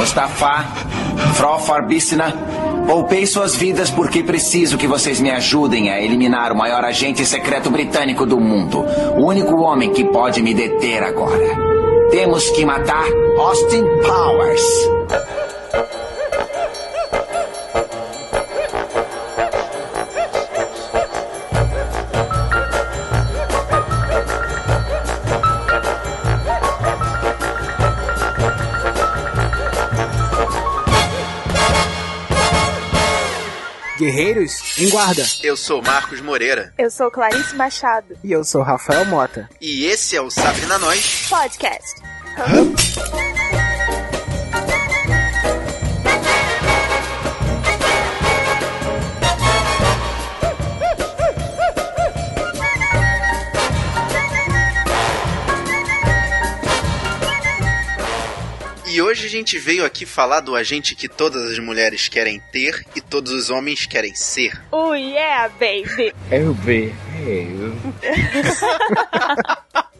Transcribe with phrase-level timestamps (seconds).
[0.00, 0.64] Mustafa,
[1.34, 2.32] Frofar Bissina,
[2.86, 7.68] poupei suas vidas porque preciso que vocês me ajudem a eliminar o maior agente secreto
[7.68, 8.82] britânico do mundo.
[9.18, 11.46] O único homem que pode me deter agora.
[12.10, 13.04] Temos que matar
[13.38, 15.39] Austin Powers.
[34.00, 35.22] Guerreiros em Guarda.
[35.42, 36.72] Eu sou Marcos Moreira.
[36.78, 38.16] Eu sou Clarice Machado.
[38.24, 39.46] E eu sou Rafael Mota.
[39.60, 42.00] E esse é o Sabrina Nós Podcast.
[59.40, 63.50] Gente veio aqui falar do agente que todas as mulheres querem ter e todos os
[63.50, 64.60] homens querem ser.
[64.70, 66.14] Oh yeah, baby!
[66.30, 66.94] Eu vi.
[67.20, 67.72] Eu.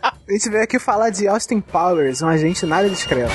[0.02, 3.32] a gente veio aqui falar de Austin Powers, um agente nada discreto.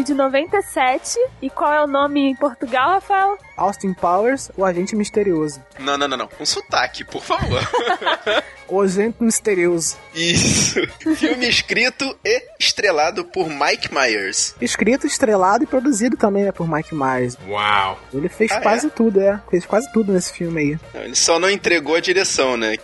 [0.00, 1.18] Filme de 97.
[1.42, 3.36] E qual é o nome em Portugal, Rafael?
[3.56, 5.62] Austin Powers, o agente misterioso.
[5.78, 6.28] Não, não, não, não.
[6.40, 7.60] Um sotaque, por favor.
[8.70, 9.96] O agente misterioso.
[10.14, 10.80] Isso.
[11.16, 14.54] Filme escrito e estrelado por Mike Myers.
[14.60, 17.36] Escrito, estrelado e produzido também né, por Mike Myers.
[17.48, 17.98] Uau.
[18.14, 19.40] Ele fez Ah, quase tudo, é.
[19.50, 20.78] Fez quase tudo nesse filme aí.
[20.94, 22.76] Não, Ele só não entregou a direção, né?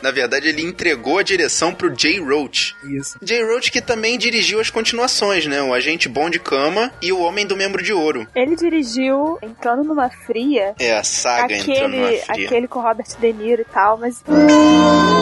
[0.00, 2.74] Na verdade, ele entregou a direção pro Jay Roach.
[2.84, 3.18] Isso.
[3.22, 5.60] Jay Roach que também dirigiu as continuações, né?
[5.60, 8.26] O Agente Bom de Cama e O Homem do Membro de Ouro.
[8.34, 10.74] Ele dirigiu Entrando numa Fria.
[10.78, 12.46] É a saga entrando numa Aquele, fria.
[12.46, 14.22] aquele com Robert De Niro e tal, mas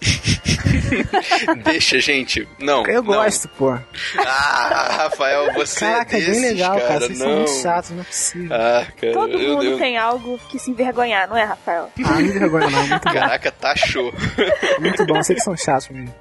[1.64, 2.46] Deixa, gente.
[2.58, 2.86] Não.
[2.86, 3.14] Eu não.
[3.14, 3.76] gosto, pô.
[4.18, 6.86] Ah, Rafael, você Caraca, é é desses, bem legal, cara.
[6.88, 7.00] cara.
[7.00, 7.26] Vocês não.
[7.26, 8.48] são muito chatos, não é possível.
[8.56, 9.12] Ah, cara.
[9.12, 11.90] todo eu- mundo eu- tem algo que se envergonhar, não é, Rafael?
[12.04, 12.86] Ah, não me vergonha não.
[12.86, 13.12] Muito bom.
[13.12, 14.12] Caraca, tá show.
[14.80, 15.14] Muito bom.
[15.22, 16.14] Vocês são chatos mesmo.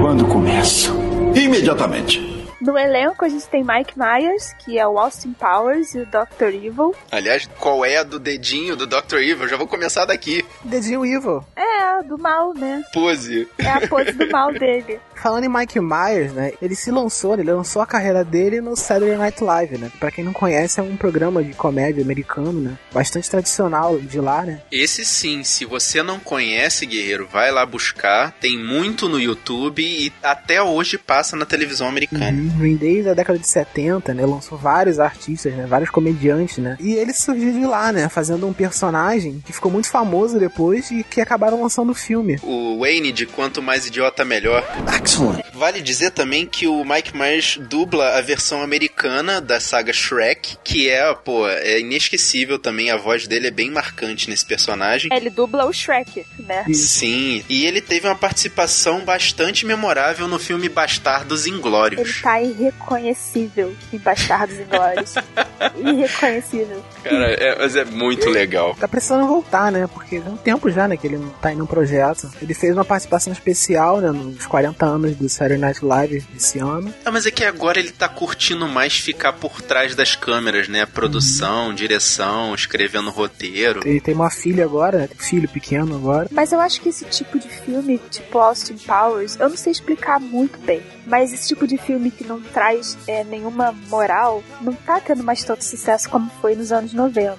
[0.00, 0.94] Quando começo?
[1.34, 2.29] Imediatamente.
[2.60, 6.48] No elenco a gente tem Mike Myers, que é o Austin Powers e o Dr.
[6.54, 6.94] Evil.
[7.10, 9.16] Aliás, qual é a do dedinho do Dr.
[9.16, 9.48] Evil?
[9.48, 10.44] Já vou começar daqui.
[10.62, 11.42] Dedinho Evil.
[11.56, 12.82] É, do mal, né?
[12.92, 13.48] Pose.
[13.58, 15.00] É a pose do mal dele.
[15.20, 16.52] Falando em Mike Myers, né?
[16.62, 19.90] Ele se lançou, ele lançou a carreira dele no Saturday Night Live, né?
[20.00, 22.78] Pra quem não conhece, é um programa de comédia americano, né?
[22.90, 24.62] Bastante tradicional de lá, né?
[24.72, 28.32] Esse sim, se você não conhece, guerreiro, vai lá buscar.
[28.40, 32.32] Tem muito no YouTube e até hoje passa na televisão americana.
[32.56, 34.24] Vem desde a década de 70, né?
[34.24, 35.66] Lançou vários artistas, né?
[35.66, 36.78] Vários comediantes, né?
[36.80, 38.08] E ele surgiu de lá, né?
[38.08, 42.38] Fazendo um personagem que ficou muito famoso depois e que acabaram lançando o filme.
[42.42, 44.64] O Wayne de Quanto Mais Idiota Melhor.
[45.10, 45.44] Excellent.
[45.52, 50.88] Vale dizer também que o Mike Myers dubla a versão americana da saga Shrek, que
[50.88, 52.90] é, pô, é inesquecível também.
[52.90, 55.10] A voz dele é bem marcante nesse personagem.
[55.12, 56.64] Ele dubla o Shrek, né?
[56.72, 62.22] Sim, e ele teve uma participação bastante memorável no filme Bastardos Ele Inglórios.
[62.22, 65.14] tá irreconhecível em Bastardos Inglórios.
[65.76, 66.82] irreconhecível.
[67.02, 68.74] Cara, é, mas é muito legal.
[68.78, 69.86] Tá precisando voltar, né?
[69.92, 70.96] Porque tem um tempo já, né?
[70.96, 72.30] Que ele não tá indo no projeto.
[72.40, 74.10] Ele fez uma participação especial, né?
[74.10, 76.92] Nos 40 anos do Saturday Night Live esse ano.
[77.04, 80.86] Ah, mas é que agora ele tá curtindo mais ficar por trás das câmeras, né?
[80.86, 83.86] Produção, direção, escrevendo roteiro.
[83.86, 85.06] Ele tem uma filha agora, né?
[85.06, 86.28] Tem um filho pequeno agora.
[86.30, 90.20] Mas eu acho que esse tipo de filme, tipo Austin Powers, eu não sei explicar
[90.20, 90.82] muito bem.
[91.06, 95.42] Mas esse tipo de filme que não traz é, nenhuma moral, não tá tendo mais
[95.42, 97.38] tanto sucesso como foi nos anos 90.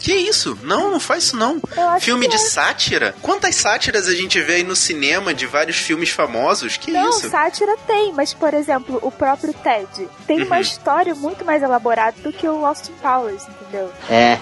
[0.00, 0.58] Que isso?
[0.62, 1.60] Não, não faz isso não.
[2.00, 2.38] Filme de é.
[2.38, 3.14] sátira?
[3.22, 6.76] Quantas sátiras a gente vê aí no cinema de vários filmes famosos?
[6.76, 7.28] Que Não, isso?
[7.30, 10.62] sátira tem, mas por exemplo, o próprio Ted tem uma Uhum.
[10.62, 13.90] história muito mais elaborada do que o Austin Powers, entendeu?
[14.10, 14.38] É.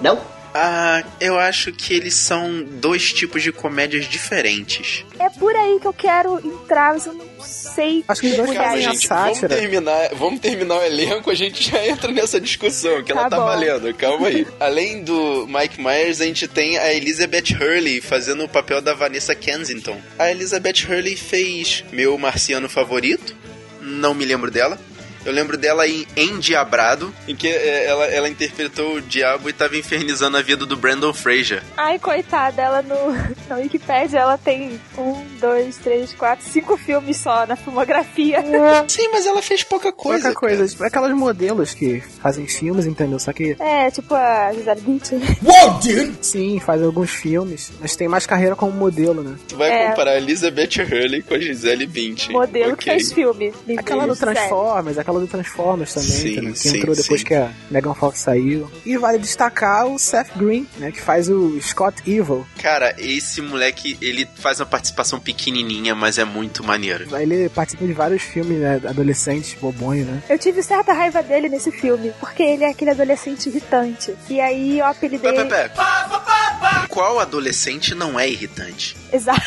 [0.00, 0.20] Não?
[0.58, 5.04] Ah, eu acho que eles são dois tipos de comédias diferentes.
[5.18, 8.02] É por aí que eu quero entrar, mas eu não sei.
[8.08, 9.48] Acho que os dois fazem em a gente, sátira.
[9.48, 13.30] vamos terminar, vamos terminar o elenco, a gente já entra nessa discussão, que ela Tá
[13.30, 13.44] tá bom.
[13.44, 14.46] valendo, calma aí.
[14.58, 19.34] Além do Mike Myers, a gente tem a Elizabeth Hurley fazendo o papel da Vanessa
[19.34, 20.00] Kensington.
[20.18, 23.36] A Elizabeth Hurley fez meu marciano favorito,
[23.82, 24.78] não me lembro dela.
[25.26, 29.76] Eu lembro dela em Endiabrado, em que é, ela, ela interpretou o diabo e tava
[29.76, 31.62] infernizando a vida do Brandon Fraser.
[31.76, 32.94] Ai, coitada, ela no,
[33.48, 38.42] na Wikipedia, ela tem um, dois, três, quatro, cinco filmes só na filmografia.
[38.88, 40.24] Sim, mas ela fez pouca coisa.
[40.32, 40.66] Pouca coisa.
[40.66, 43.18] Tipo, aquelas modelos que fazem filmes, entendeu?
[43.18, 45.20] Só que, É, tipo a Gisele Bündchen.
[46.22, 49.36] sim, faz alguns filmes, mas tem mais carreira como modelo, né?
[49.48, 49.88] Tu vai É.
[49.90, 52.32] comparar a Elizabeth Hurley com a Gisele Bündchen.
[52.32, 52.92] Modelo que Ok.
[52.92, 53.52] faz filme.
[53.76, 54.34] Aquela do Sério.
[54.34, 57.26] Transformers, aquela do Transformers também, Sim, que sim, entrou depois sim.
[57.26, 58.70] que a Megan Fox saiu.
[58.84, 60.92] E vale destacar o Seth Green, né?
[60.92, 62.46] Que faz o Scott Evil.
[62.62, 67.06] Cara, esse moleque, ele faz uma participação pequenininha, mas é muito maneiro.
[67.16, 68.80] Ele participa de vários filmes, né?
[68.86, 70.22] Adolescentes, bobonho, né?
[70.28, 74.14] Eu tive certa raiva dele nesse filme, porque ele é aquele adolescente irritante.
[74.28, 75.32] E aí eu apelidei.
[75.32, 76.45] Pé, pé, pé.
[76.88, 78.96] Qual adolescente não é irritante?
[79.12, 79.42] Exato.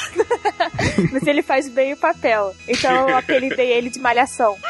[1.11, 2.55] Mas ele faz bem o papel.
[2.67, 4.57] Então eu apelidei ele de malhação.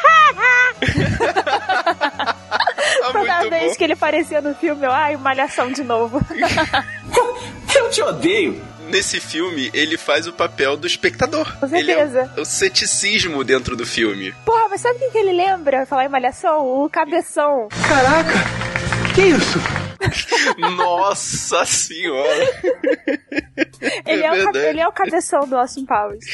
[3.01, 3.75] Ah, Toda muito vez bom.
[3.77, 6.21] que ele aparecia no filme, eu, ai, malhação de novo.
[7.75, 8.61] Eu te odeio.
[8.87, 11.55] Nesse filme, ele faz o papel do espectador.
[11.59, 12.33] Com Ele é certeza.
[12.37, 14.31] o, o ceticismo dentro do filme.
[14.45, 15.85] Porra, mas sabe quem que ele lembra?
[15.85, 16.65] Falar em malhação?
[16.65, 17.67] O cabeção.
[20.75, 22.47] Nossa senhora!
[24.05, 26.25] Ele é, o, ele é o cabeção do Austin Powers.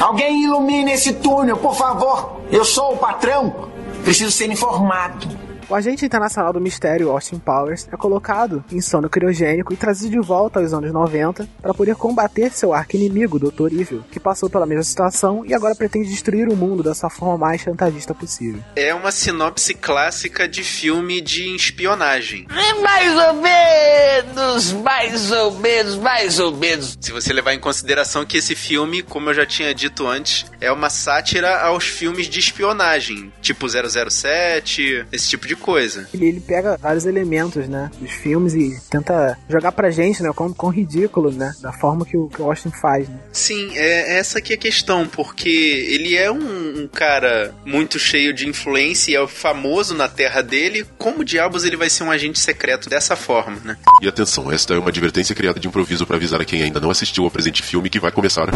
[0.00, 2.42] Alguém ilumine esse túnel, por favor.
[2.50, 3.70] Eu sou o patrão.
[4.04, 5.43] Preciso ser informado.
[5.68, 10.20] O agente internacional do mistério, Austin Powers, é colocado em sono criogênico e trazido de
[10.20, 13.72] volta aos anos 90 para poder combater seu arqui-inimigo, Dr.
[13.72, 17.38] Evil, que passou pela mesma situação e agora pretende destruir o mundo da sua forma
[17.38, 18.62] mais chantagista possível.
[18.76, 22.46] É uma sinopse clássica de filme de espionagem.
[22.82, 26.98] Mais ou menos, mais ou menos, mais ou menos.
[27.00, 30.70] Se você levar em consideração que esse filme, como eu já tinha dito antes, é
[30.70, 36.08] uma sátira aos filmes de espionagem, tipo 007, esse tipo de coisa.
[36.12, 40.52] Ele, ele pega vários elementos, né, dos filmes e tenta jogar pra gente, né, com,
[40.52, 43.18] com ridículo, né, da forma que o, que o Austin faz, né.
[43.32, 48.32] Sim, é essa que é a questão, porque ele é um, um cara muito cheio
[48.32, 50.86] de influência e é famoso na terra dele.
[50.98, 53.76] Como diabos ele vai ser um agente secreto dessa forma, né?
[54.02, 56.90] E atenção, esta é uma advertência criada de improviso para avisar a quem ainda não
[56.90, 58.48] assistiu ao presente filme que vai começar.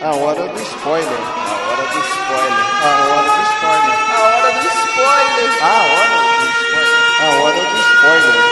[0.00, 1.43] A hora do spoiler.
[8.04, 8.43] disappointment.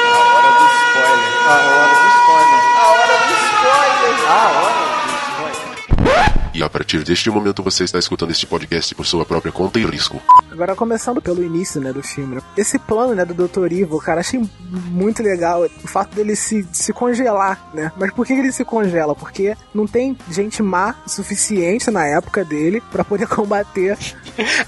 [6.72, 10.20] Partir deste momento você está escutando este podcast por sua própria conta e risco.
[10.50, 12.36] Agora, começando pelo início, né, do filme.
[12.36, 12.42] né?
[12.56, 13.66] Esse plano, né, do Dr.
[13.66, 14.40] Evil, cara, achei
[14.70, 17.92] muito legal o fato dele se, se congelar, né?
[17.96, 19.14] Mas por que ele se congela?
[19.14, 23.96] Porque não tem gente má o suficiente na época dele pra poder combater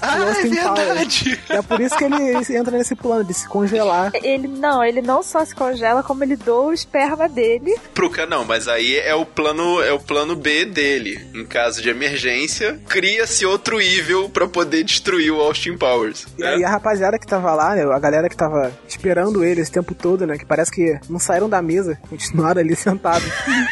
[0.01, 0.79] Ah, o é Austin Powers.
[0.85, 1.39] verdade!
[1.49, 4.11] É por isso que ele entra nesse plano de se congelar.
[4.13, 7.75] Ele não, ele não só se congela, como ele doa o esperma dele.
[7.93, 11.19] Pro não, mas aí é o plano é o plano B dele.
[11.33, 16.27] Em caso de emergência, cria-se outro evil pra poder destruir o Austin Powers.
[16.37, 16.55] E né?
[16.55, 19.95] aí a rapaziada que tava lá, né, a galera que tava esperando ele esse tempo
[19.95, 23.29] todo, né, que parece que não saíram da mesa, continuaram ali sentados,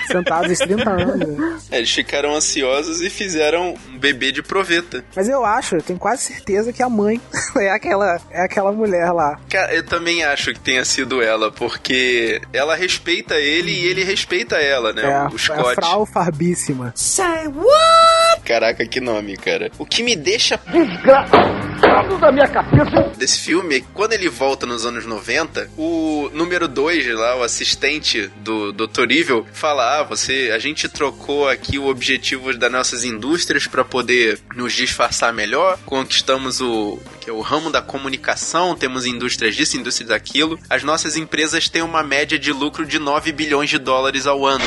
[0.08, 1.60] sentados esses 30 anos, né.
[1.72, 5.02] É, eles ficaram ansiosos e fizeram bebê de proveta.
[5.16, 7.22] Mas eu acho, eu tenho quase certeza que a mãe
[7.56, 9.40] é aquela, é aquela mulher lá.
[9.50, 14.58] Cara, eu também acho que tenha sido ela, porque ela respeita ele e ele respeita
[14.58, 15.04] ela, né?
[15.04, 15.76] É, a, o é a Scott.
[15.76, 16.92] Frau Farbíssima.
[18.44, 19.72] Caraca, que nome, cara.
[19.78, 20.60] O que me deixa
[22.20, 23.12] da minha cabeça.
[23.18, 27.44] desse filme é que quando ele volta nos anos 90, o número 2 lá, o
[27.44, 29.12] assistente do Dr.
[29.12, 34.40] Evil, fala: Ah, você, a gente trocou aqui o objetivo das nossas indústrias para poder
[34.56, 40.10] nos disfarçar melhor, conquistamos o, que é o ramo da comunicação, temos indústrias disso, indústrias
[40.10, 40.60] daquilo.
[40.70, 44.66] As nossas empresas têm uma média de lucro de 9 bilhões de dólares ao ano.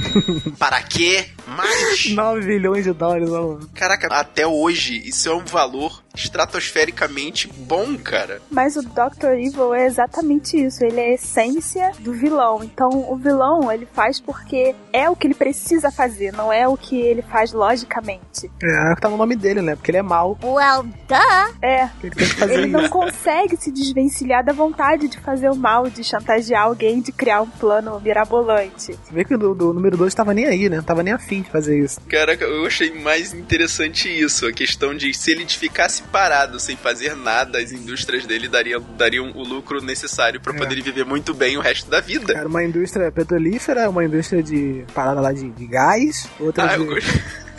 [0.58, 1.28] Para quê?
[1.46, 3.68] Mais 9 bilhões de dólares ano.
[3.74, 8.40] Caraca, até hoje, isso é um valor estratosfericamente bom, cara.
[8.50, 9.32] Mas o Dr.
[9.36, 10.84] Evil é exatamente isso.
[10.84, 12.62] Ele é a essência do vilão.
[12.62, 16.76] Então, o vilão, ele faz porque é o que ele precisa fazer, não é o
[16.76, 18.50] que ele faz logicamente.
[18.62, 19.74] É, é o que tá no nome dele, né?
[19.74, 20.38] Porque ele é mau.
[20.42, 21.54] Well, duh!
[21.60, 21.90] É.
[22.02, 25.88] Ele tem que fazer Ele não consegue se desvencilhar da vontade de fazer o mal,
[25.88, 28.92] de chantagear alguém, de criar um plano mirabolante.
[29.02, 30.80] Você vê que o do, do número 2 tava nem aí, né?
[30.80, 32.00] Tava nem afim de fazer isso.
[32.08, 37.14] Caraca, eu achei mais interessante isso, a questão de se ele ficasse parado, sem fazer
[37.16, 40.56] nada, as indústrias dele dariam, dariam o lucro necessário pra É.
[40.56, 42.32] poder viver muito bem o resto da vida.
[42.34, 46.84] Era uma indústria petrolífera, uma indústria de parada lá de, de gás, outra Ah, de...
[46.84, 46.98] eu.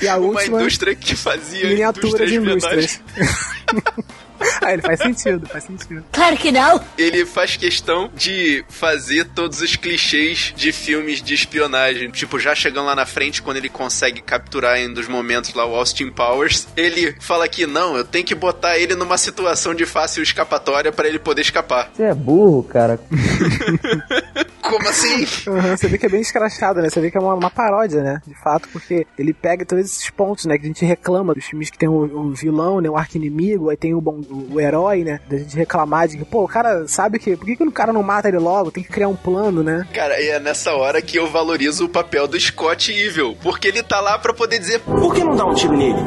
[0.01, 3.01] E a Uma última, indústria que fazia miniatura de indústrias.
[4.61, 6.03] ah, ele faz sentido, faz sentido.
[6.11, 6.81] Claro que não.
[6.97, 12.09] ele faz questão de fazer todos os clichês de filmes de espionagem.
[12.09, 15.65] Tipo, já chegando lá na frente, quando ele consegue capturar em um dos momentos lá
[15.65, 19.85] o Austin Powers, ele fala que não, eu tenho que botar ele numa situação de
[19.85, 21.89] fácil escapatória pra ele poder escapar.
[21.93, 22.99] Você é burro, cara.
[24.61, 25.25] Como assim?
[25.47, 26.89] Aham, você vê que é bem escrachado, né?
[26.89, 28.21] Você vê que é uma, uma paródia, né?
[28.25, 30.57] De fato, porque ele pega todos esses pontos, né?
[30.57, 32.89] Que a gente reclama dos filmes que tem o, o vilão, né?
[32.89, 35.19] O arco-inimigo, aí tem o, bom, o, herói, né?
[35.29, 37.35] Da gente reclamar de que, pô, o cara sabe que.
[37.35, 38.71] Por que, que o cara não mata ele logo?
[38.71, 39.87] Tem que criar um plano, né?
[39.93, 43.83] Cara, e é nessa hora que eu valorizo o papel do Scott Evil, porque ele
[43.83, 45.99] tá lá pra poder dizer, Por que não dá um tiro nele?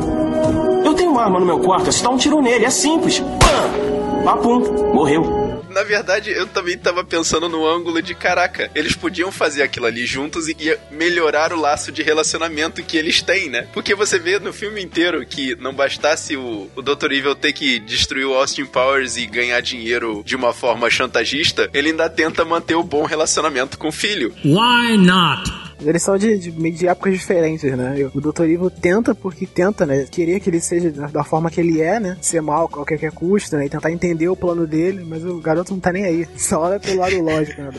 [0.85, 3.21] Eu tenho uma arma no meu quarto, é só dar um tiro nele, é simples.
[3.21, 4.25] Pam!
[4.25, 4.61] Papum,
[4.93, 5.38] morreu.
[5.79, 10.05] Na verdade, eu também tava pensando no ângulo de caraca, eles podiam fazer aquilo ali
[10.05, 13.69] juntos e ia melhorar o laço de relacionamento que eles têm, né?
[13.73, 17.13] Porque você vê no filme inteiro que não bastasse o, o Dr.
[17.13, 21.91] Evil ter que destruir o Austin Powers e ganhar dinheiro de uma forma chantagista, ele
[21.91, 24.35] ainda tenta manter o bom relacionamento com o filho.
[24.45, 25.68] Why not?
[25.81, 28.11] Eles são de, de, de épocas diferentes, né?
[28.15, 28.45] O Dr.
[28.45, 30.07] Evil tenta, porque tenta, né?
[30.11, 32.17] Querer que ele seja da, forma que ele é, né?
[32.21, 33.67] Ser mal a qualquer custo, né?
[33.67, 36.29] E tentar entender o plano dele, mas o garoto não tá nem aí.
[36.37, 37.71] Só olha pelo lado lógico, né?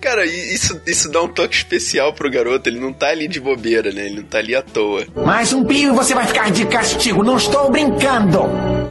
[0.00, 2.68] Cara, isso, isso dá um toque especial pro garoto.
[2.68, 4.06] Ele não tá ali de bobeira, né?
[4.06, 5.06] Ele não tá ali à toa.
[5.24, 7.22] Mais um pio e você vai ficar de castigo.
[7.22, 8.40] Não estou brincando.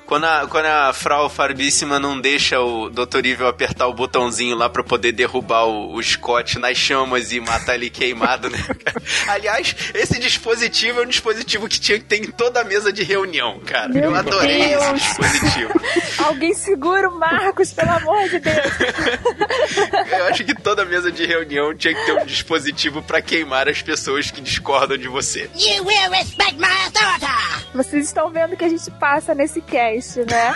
[0.06, 3.26] Quando a, quando a Frau Farbíssima não deixa o Dr.
[3.26, 7.76] Evil apertar o botãozinho lá pra poder derrubar o, o Scott nas chamas e matar
[7.76, 8.58] ele queimado, né?
[9.28, 13.04] Aliás, esse dispositivo é um dispositivo que tinha que ter em toda a mesa de
[13.04, 13.90] reunião, cara.
[13.90, 14.84] Meu Eu adorei Deus.
[14.84, 15.72] esse dispositivo.
[16.26, 18.56] Alguém segura o Marcos, pelo amor de Deus.
[20.12, 23.82] Eu acho que toda mesa de reunião tinha que ter um dispositivo pra queimar as
[23.82, 25.50] pessoas que discordam de você.
[25.56, 27.66] You will respect my authority.
[27.74, 30.54] Vocês estão vendo o que a gente passa nesse cast, né?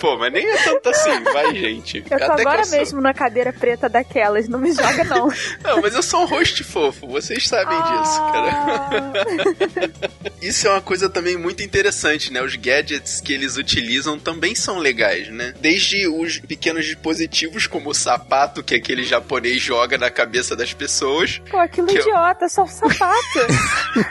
[0.00, 2.04] Pô, mas nem é tanto assim, vai, gente.
[2.10, 5.28] Eu tô Até agora eu sou- mesmo na cadeira preta daquelas, não me joga não.
[5.62, 9.12] Não, mas eu sou um host fofo, vocês sabem disso, cara.
[10.42, 12.42] Isso é uma coisa também muito interessante, né?
[12.42, 15.54] Os gadgets que eles utilizam também são legais, né?
[15.60, 21.40] Desde os pequenos dispositivos, como o sapato que aquele japonês joga na cabeça das pessoas,
[21.50, 23.38] Pô, aquilo Que eu- idiota, só um sapato.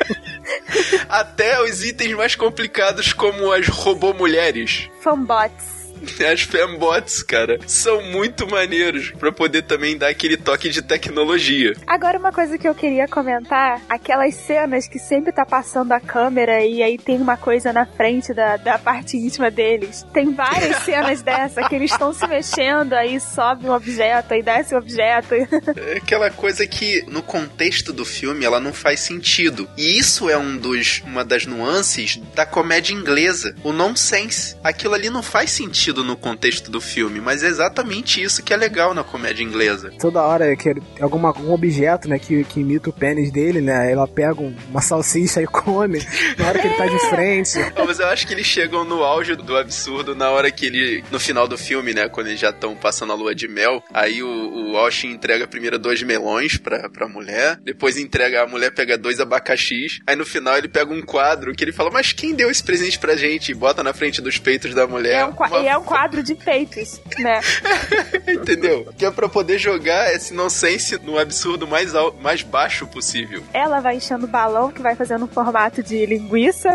[1.10, 4.89] até os itens mais complicados, como as robô mulheres.
[5.01, 5.79] Fanbots.
[6.32, 11.75] As fembots, cara, são muito maneiros pra poder também dar aquele toque de tecnologia.
[11.88, 16.63] Agora, uma coisa que eu queria comentar: aquelas cenas que sempre tá passando a câmera
[16.63, 20.06] e aí tem uma coisa na frente da, da parte íntima deles.
[20.13, 24.75] Tem várias cenas dessa que eles estão se mexendo, aí sobe um objeto, aí desce
[24.75, 25.36] um objeto.
[25.79, 29.70] É aquela coisa que no contexto do filme ela não faz sentido.
[29.77, 34.56] E isso é um dos uma das nuances da comédia inglesa, o nonsense.
[34.63, 38.58] Aquilo ali não faz sentido no contexto do filme, mas é exatamente isso que é
[38.58, 39.91] legal na comédia inglesa.
[40.00, 43.77] Toda hora que ele- alguma, algum objeto, né, que, que imita o pênis dele, né?
[43.77, 46.00] aí Ela pega um- uma salsicha e come
[46.38, 47.58] na hora que ele tá de frente.
[47.75, 51.03] Não, mas eu acho que eles chegam no auge do absurdo na hora que ele.
[51.12, 52.08] No final do filme, né?
[52.08, 53.84] Quando eles já estão passando a lua de mel.
[53.93, 57.58] Aí o, o Austin entrega primeiro dois melões pra, pra mulher.
[57.63, 58.43] Depois entrega.
[58.43, 60.00] A mulher pega dois abacaxis.
[60.05, 62.98] Aí no final ele pega um quadro que ele fala: Mas quem deu esse presente
[63.00, 63.51] pra gente?
[63.51, 65.19] E bota na frente dos peitos da mulher.
[65.22, 67.40] É um, Uma e é um quadro de peitos, né?
[68.28, 68.88] Entendeu?
[68.98, 73.44] Que é pra poder jogar esse nonsense no absurdo mais, al- mais baixo possível.
[73.54, 76.70] Ela vai enchendo o balão, que vai fazendo um formato de linguiça.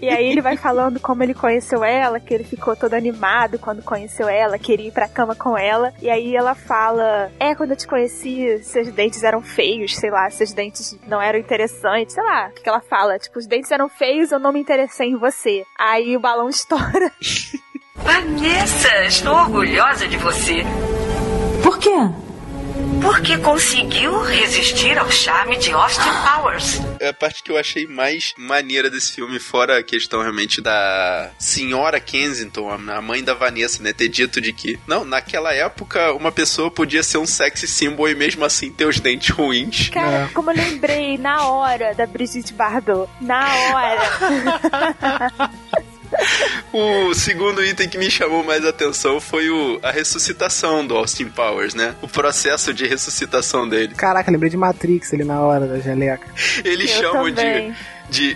[0.00, 3.82] e aí ele vai falando como ele conheceu ela, que ele ficou todo animado quando
[3.82, 5.92] conheceu ela, queria ir pra cama com ela.
[6.02, 10.28] E aí ela fala: É, quando eu te conheci, seus dentes eram feios, sei lá,
[10.30, 12.48] seus dentes não eram interessantes, sei lá.
[12.48, 13.18] O que ela fala?
[13.18, 15.64] Tipo, os dentes eram feios, eu não me interessei em você.
[15.78, 17.10] Aí o balão estoura.
[18.04, 20.62] Vanessa, estou orgulhosa de você.
[21.62, 21.88] Por quê?
[23.00, 26.80] Porque conseguiu resistir ao charme de Austin Powers.
[27.00, 31.30] É a parte que eu achei mais maneira desse filme, fora a questão realmente da
[31.38, 33.92] senhora Kensington, a mãe da Vanessa, né?
[33.92, 38.14] Ter dito de que, não, naquela época uma pessoa podia ser um sexy symbol e
[38.14, 39.88] mesmo assim ter os dentes ruins.
[39.88, 43.10] Cara, como eu lembrei na hora da Brigitte Bardot.
[43.20, 45.50] Na hora.
[46.72, 51.72] O segundo item que me chamou mais atenção foi o, a ressuscitação do Austin Powers,
[51.72, 51.94] né?
[52.02, 53.94] O processo de ressuscitação dele.
[53.94, 56.26] Caraca, lembrei de Matrix ali na hora da geleca.
[56.64, 57.70] Eles Eu chamam também.
[57.70, 57.76] de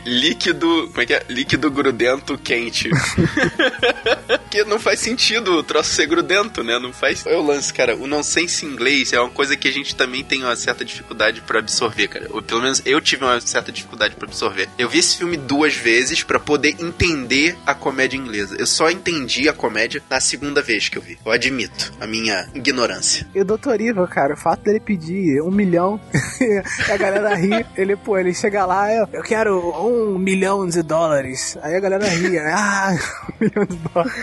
[0.04, 0.88] líquido.
[0.88, 1.22] Como é que é?
[1.28, 2.90] Líquido grudento quente.
[4.26, 6.78] Porque não faz sentido o troço ser grudento, né?
[6.78, 7.24] Não faz.
[7.26, 7.96] É o lance, cara.
[7.96, 11.58] O nonsense inglês é uma coisa que a gente também tem uma certa dificuldade pra
[11.58, 12.26] absorver, cara.
[12.30, 14.68] Ou pelo menos eu tive uma certa dificuldade pra absorver.
[14.78, 18.56] Eu vi esse filme duas vezes pra poder entender a comédia inglesa.
[18.58, 21.18] Eu só entendi a comédia na segunda vez que eu vi.
[21.24, 23.26] Eu admito a minha ignorância.
[23.34, 23.80] E o Dr.
[23.80, 26.00] Evil, cara, o fato dele pedir um milhão
[26.40, 30.82] e a galera ri, ele, pô, ele chega lá, eu, eu quero um milhão de
[30.82, 31.56] dólares.
[31.62, 32.54] Aí a galera ria, né?
[32.68, 32.94] Ah,
[33.40, 34.14] um milhão de dólares.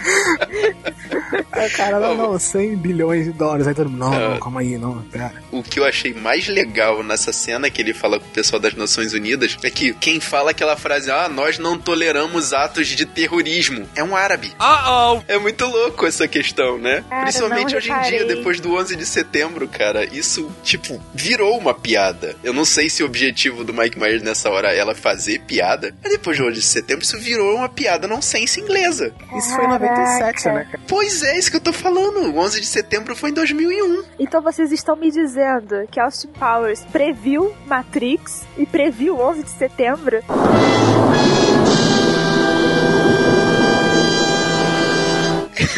[1.51, 3.67] Aí o cara, não, não, 100 bilhões de dólares.
[3.67, 5.33] Aí todo mundo, não, não, calma aí, não, pera.
[5.51, 8.73] O que eu achei mais legal nessa cena que ele fala com o pessoal das
[8.73, 13.87] Nações Unidas é que quem fala aquela frase, ah, nós não toleramos atos de terrorismo,
[13.95, 14.53] é um árabe.
[14.59, 15.21] Uh-oh!
[15.27, 17.03] É muito louco essa questão, né?
[17.09, 20.05] Cara, Principalmente hoje em dia, depois do 11 de setembro, cara.
[20.05, 22.35] Isso, tipo, virou uma piada.
[22.43, 25.93] Eu não sei se o objetivo do Mike Myers nessa hora é ela fazer piada,
[26.01, 29.13] mas depois do 11 de setembro isso virou uma piada não sense inglesa.
[29.35, 30.83] Isso foi em 97, né, cara?
[30.87, 32.31] Pois é, isso que eu tô falando.
[32.31, 34.03] O 11 de setembro foi em 2001.
[34.19, 40.23] Então vocês estão me dizendo que Austin Powers previu Matrix e previu 11 de setembro?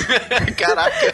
[0.57, 1.13] Caraca.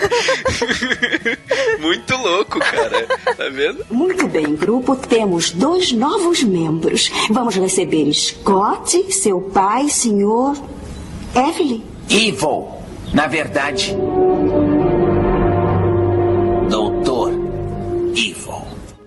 [1.80, 3.06] Muito louco, cara.
[3.36, 3.86] Tá vendo?
[3.90, 7.12] Muito bem, grupo, temos dois novos membros.
[7.30, 10.58] Vamos receber Scott, seu pai, senhor
[11.36, 11.84] Evelyn.
[12.10, 12.68] Evil.
[13.14, 13.96] Na verdade.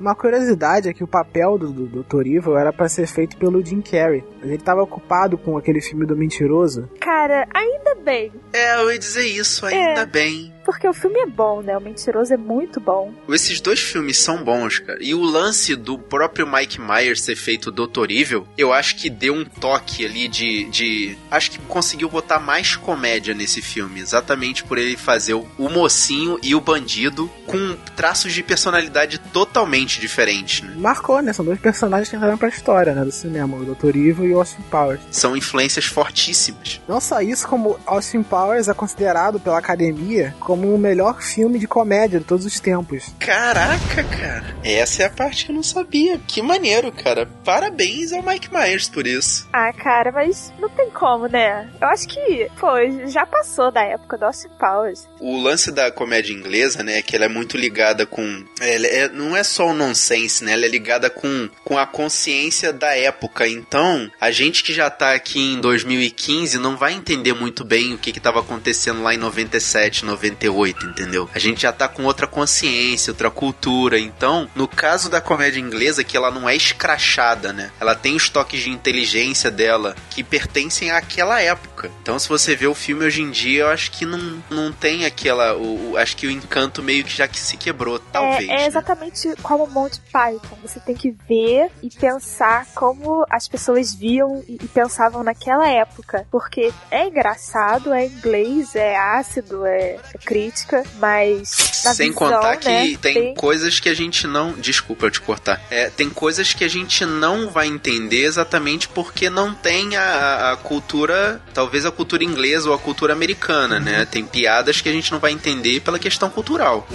[0.06, 2.28] Uma curiosidade é que o papel do, do Dr.
[2.28, 4.22] Evil era pra ser feito pelo Jim Carrey.
[4.40, 6.88] Mas ele tava ocupado com aquele filme do mentiroso.
[7.00, 8.32] Cara, ainda bem.
[8.52, 10.06] É, eu ia dizer isso, ainda É.
[10.06, 10.54] bem.
[10.66, 11.76] Porque o filme é bom, né?
[11.78, 13.14] O Mentiroso é muito bom.
[13.28, 14.98] Esses dois filmes são bons, cara.
[15.00, 18.10] E o lance do próprio Mike Myers ser feito Dr.
[18.10, 21.16] Evil, eu acho que deu um toque ali de, de.
[21.30, 24.00] Acho que conseguiu botar mais comédia nesse filme.
[24.00, 30.00] Exatamente por ele fazer o, o mocinho e o bandido com traços de personalidade totalmente
[30.00, 30.74] diferentes, né?
[30.76, 31.32] Marcou, né?
[31.32, 33.04] São dois personagens que entraram pra história, né?
[33.04, 33.56] Do cinema.
[33.56, 33.96] O Dr.
[33.96, 35.00] Evil e o Austin Powers.
[35.12, 36.80] São influências fortíssimas.
[36.88, 41.66] Não só isso, como Austin Powers é considerado pela academia como o melhor filme de
[41.66, 43.04] comédia de todos os tempos.
[43.18, 44.56] Caraca, cara.
[44.64, 46.18] Essa é a parte que eu não sabia.
[46.26, 47.26] Que maneiro, cara.
[47.44, 49.48] Parabéns ao Mike Myers por isso.
[49.52, 51.68] Ah, cara, mas não tem como, né?
[51.80, 52.68] Eu acho que, pô,
[53.06, 55.06] já passou da época do Austin Powers.
[55.20, 58.44] O lance da comédia inglesa, né, é que ela é muito ligada com.
[58.60, 60.52] Ela é- não é só o nonsense, né?
[60.52, 63.46] Ela é ligada com, com a consciência da época.
[63.48, 67.98] Então, a gente que já tá aqui em 2015 não vai entender muito bem o
[67.98, 70.45] que que tava acontecendo lá em 97, 98,
[70.86, 71.28] entendeu?
[71.34, 73.98] A gente já tá com outra consciência, outra cultura.
[73.98, 77.70] Então, no caso da comédia inglesa, que ela não é escrachada, né?
[77.80, 81.90] Ela tem os toques de inteligência dela que pertencem àquela época.
[82.02, 85.04] Então, se você vê o filme hoje em dia, eu acho que não, não tem
[85.04, 85.54] aquela.
[85.56, 88.48] O, o- acho que o encanto meio que já que se quebrou, talvez.
[88.48, 88.66] É, é né?
[88.66, 90.56] exatamente como o Monty Python.
[90.62, 96.26] Você tem que ver e pensar como as pessoas viam e, e pensavam naquela época.
[96.30, 102.56] Porque é engraçado, é inglês, é ácido, é, é crítica, mas na Sem visão, contar
[102.56, 104.52] que né, tem, coisas que a gente não.
[104.52, 105.60] Desculpa eu te cortar.
[105.70, 110.56] É, tem coisas que a gente não vai entender exatamente porque não tem a, a
[110.56, 111.40] cultura.
[111.54, 114.04] Talvez a cultura inglesa ou a cultura americana, né?
[114.04, 116.86] Tem piadas que a gente não vai entender pela questão cultural.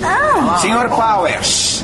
[0.62, 1.84] Senhor Powers,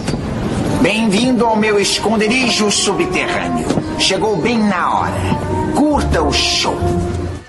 [0.81, 3.67] bem-vindo ao meu esconderijo subterrâneo.
[3.99, 5.21] Chegou bem na hora.
[5.75, 6.77] Curta o show.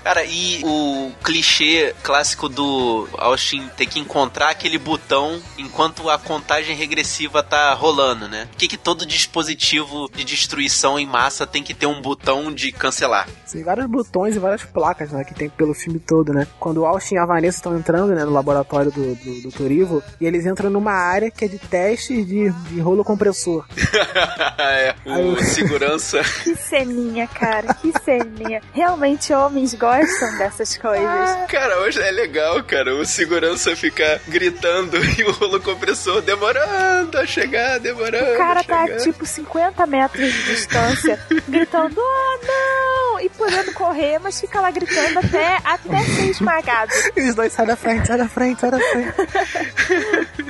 [0.03, 6.75] Cara, e o clichê clássico do Austin ter que encontrar aquele botão enquanto a contagem
[6.75, 8.47] regressiva tá rolando, né?
[8.51, 12.71] Por que, que todo dispositivo de destruição em massa tem que ter um botão de
[12.71, 13.27] cancelar?
[13.51, 15.23] Tem vários botões e várias placas, né?
[15.23, 16.47] Que tem pelo filme todo, né?
[16.59, 18.23] Quando o Austin e a Vanessa estão entrando, né?
[18.23, 19.69] No laboratório do, do, do.
[19.69, 23.65] Evil, e eles entram numa área que é de testes de, de rolo compressor.
[24.57, 26.21] é, o segurança.
[26.43, 28.61] Que ceninha, cara, que ceninha.
[28.73, 31.08] Realmente homens gostam dessas coisas.
[31.47, 32.95] Cara, hoje é legal, cara.
[32.95, 38.33] O segurança ficar gritando e o rolo compressor demorando a chegar, demorando.
[38.33, 38.87] O cara a chegar.
[38.87, 43.19] tá tipo 50 metros de distância, gritando: Oh não!
[43.19, 46.91] E podendo correr, mas fica lá gritando até, até ser esmagado.
[47.15, 49.13] E os dois saem da frente, sai da frente, sai da frente.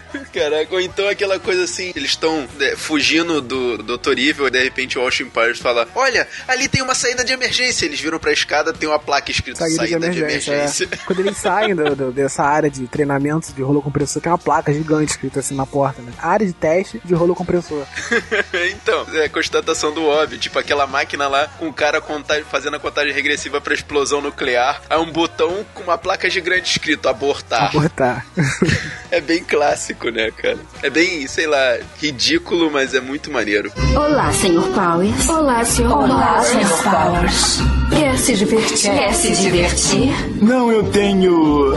[0.34, 4.18] Caraca, ou então aquela coisa assim, eles estão né, fugindo do Dr.
[4.18, 7.86] Evil e de repente o Austin Powers fala: Olha, ali tem uma saída de emergência.
[7.86, 10.88] Eles viram pra escada, tem uma placa escrita Saída, saída, de emergência.
[10.92, 10.98] é.
[11.06, 14.72] Quando eles saem do- do- dessa área de treinamento de rolo compressor, tem uma placa
[14.74, 16.12] gigante escrita assim na porta, né?
[16.20, 17.86] Área de teste de rolo compressor.
[18.72, 20.38] então, é a constatação do óbvio.
[20.40, 22.02] Tipo, aquela máquina lá com o cara
[22.50, 24.82] fazendo a contagem regressiva pra explosão nuclear.
[24.90, 27.66] Aí um botão com uma placa gigante escrito abortar.
[27.70, 28.26] Abortar.
[29.12, 30.58] É bem clássico, né, cara?
[30.84, 33.72] É bem, sei lá, ridículo, mas é muito maneiro.
[33.96, 34.62] Olá, Sr.
[34.74, 35.30] Powers.
[35.30, 35.92] Olá, Sr.
[35.92, 36.42] Olá.
[36.44, 36.84] Sr.
[36.84, 37.60] Powers.
[37.90, 38.92] Quer se divertir?
[38.92, 40.12] Quer se divertir?
[40.42, 41.74] Não, eu tenho.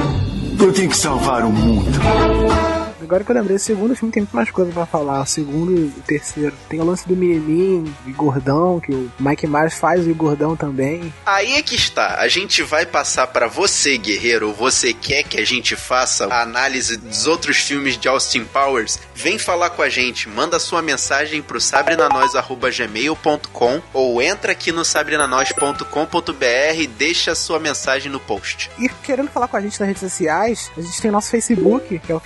[0.60, 1.90] Eu tenho que salvar o mundo.
[3.12, 5.20] Agora que eu lembrei, o segundo filme tem muito mais coisa pra falar.
[5.20, 6.54] O segundo e o terceiro.
[6.66, 11.12] Tem o lance do menininho e gordão, que o Mike Myers faz o gordão também.
[11.26, 12.20] Aí é que está.
[12.20, 16.40] A gente vai passar pra você, guerreiro, ou você quer que a gente faça a
[16.40, 18.98] análise dos outros filmes de Austin Powers?
[19.14, 26.78] Vem falar com a gente, manda sua mensagem pro sabrenanois@gmail.com ou entra aqui no sabrenanois.com.br
[26.78, 28.70] e deixa a sua mensagem no post.
[28.78, 31.98] E querendo falar com a gente nas redes sociais, a gente tem o nosso Facebook,
[31.98, 32.20] que é o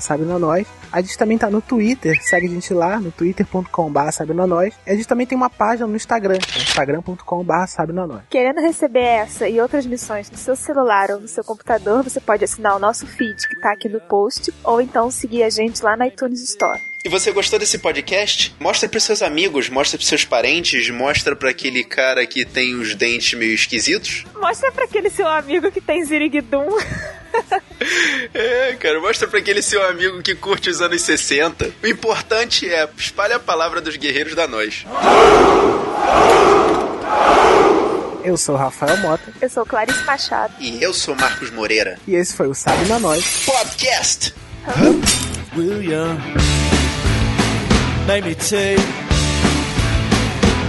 [0.00, 0.66] sabrenanois.
[0.92, 4.74] A gente também tá no Twitter, segue a gente lá no twitter.com.br sabrenanois.
[4.86, 8.22] E a gente também tem uma página no Instagram, que é instagram.com.br sabrenanois.
[8.28, 12.44] Querendo receber essa e outras missões no seu celular ou no seu computador, você pode
[12.44, 15.96] assinar o nosso feed que tá aqui no post, ou então seguir a gente lá
[15.96, 16.80] na iTunes Store.
[17.04, 18.54] E você gostou desse podcast?
[18.60, 22.94] Mostra pros seus amigos, mostra pros seus parentes, mostra pra aquele cara que tem os
[22.94, 24.24] dentes meio esquisitos.
[24.40, 26.68] Mostra pra aquele seu amigo que tem Ziriguidum.
[28.32, 31.72] É, cara, mostra pra aquele seu amigo que curte os anos 60.
[31.82, 34.86] O importante é espalhe a palavra dos guerreiros da nós.
[38.24, 39.32] Eu sou Rafael Mota.
[39.40, 40.54] Eu sou Clarice Machado.
[40.60, 41.98] E eu sou Marcos Moreira.
[42.06, 44.32] E esse foi o Sabe na Nós Podcast.
[45.56, 46.16] William
[48.06, 48.76] made me tea,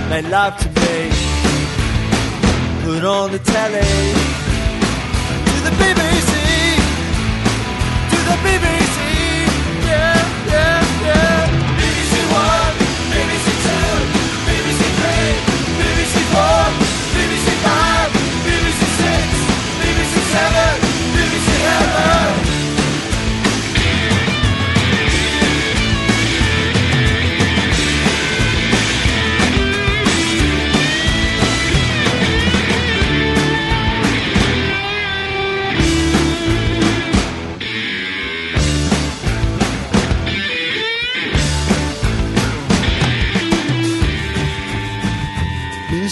[0.10, 1.10] made love to me,
[2.84, 3.80] put on the telly
[5.46, 6.33] to the BBC,
[8.34, 9.03] the BBC,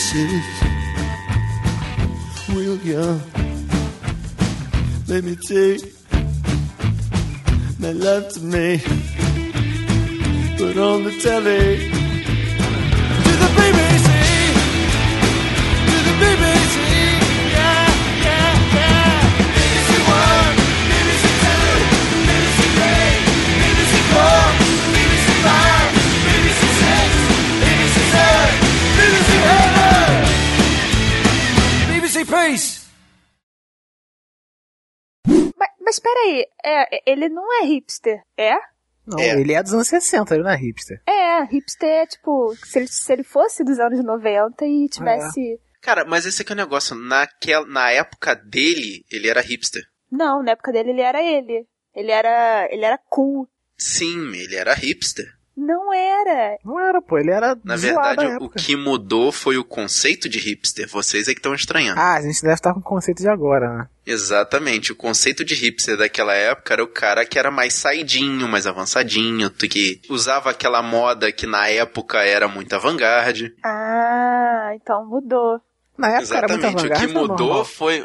[0.02, 0.50] Mrs.
[2.56, 3.22] William,
[5.08, 5.94] let me take
[7.80, 8.80] my love to me.
[10.58, 12.01] Put on the telly
[32.32, 32.90] Peace.
[35.28, 38.56] Mas, mas peraí, é, ele não é hipster, é?
[39.06, 41.02] Não, ele é dos anos 60, ele não é hipster.
[41.06, 45.60] É, hipster é tipo, se ele, se ele fosse dos anos 90 e tivesse.
[45.82, 46.96] Cara, mas esse aqui é o negócio.
[46.96, 49.84] Naquela, na época dele, ele era hipster.
[50.10, 51.68] Não, na época dele ele era ele.
[51.94, 52.66] Ele era.
[52.72, 53.46] ele era cool.
[53.78, 55.26] Sim, ele era hipster.
[55.64, 56.58] Não era.
[56.66, 60.90] Não era, pô, ele era Na verdade, o que mudou foi o conceito de hipster.
[60.90, 62.00] Vocês é que estão estranhando.
[62.00, 63.88] Ah, a gente deve estar com o conceito de agora, né?
[64.06, 64.92] Exatamente.
[64.92, 69.50] O conceito de hipster daquela época era o cara que era mais saidinho, mais avançadinho,
[69.50, 73.54] tu- que usava aquela moda que na época era muito avant-garde.
[73.64, 75.60] Ah, então mudou.
[75.98, 77.04] Na época era muito Exatamente.
[77.04, 77.66] O que mudou normal.
[77.66, 78.04] foi.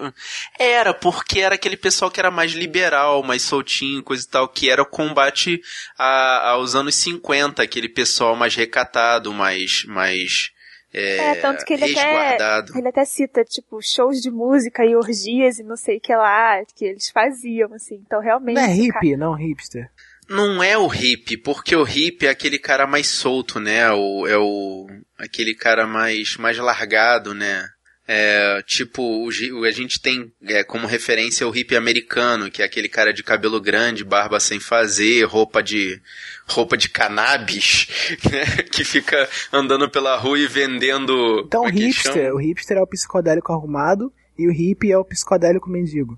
[0.59, 4.69] Era, porque era aquele pessoal que era mais liberal, mais soltinho, coisa e tal, que
[4.69, 5.61] era o combate
[5.99, 9.85] a- aos anos 50, aquele pessoal mais recatado, mais.
[9.87, 10.51] mais
[10.93, 12.73] é, É, tanto que ele até, resguardado.
[12.79, 16.63] ele até cita, tipo, shows de música e orgias e não sei o que lá,
[16.75, 17.97] que eles faziam, assim.
[18.07, 18.57] Então, realmente.
[18.57, 19.91] Não é esse cara- hippie, não hipster.
[20.29, 23.91] Não é o hippie, porque o hippie é aquele cara mais solto, né?
[23.93, 24.87] O, é o
[25.19, 27.69] aquele cara mais mais largado, né?
[28.09, 32.89] É, tipo, o a gente tem é, como referência o hippie americano, que é aquele
[32.89, 36.01] cara de cabelo grande, barba sem fazer, roupa de
[36.47, 37.89] roupa de cannabis,
[38.31, 38.63] né?
[38.71, 41.43] Que fica andando pela rua e vendendo.
[41.47, 45.05] Então o é hipster, o hipster é o psicodélico arrumado e o hippie é o
[45.05, 46.17] psicodélico mendigo.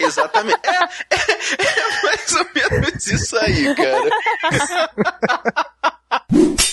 [0.00, 0.58] Exatamente.
[0.64, 1.18] É, é,
[1.58, 4.10] é mais ou menos isso aí, cara.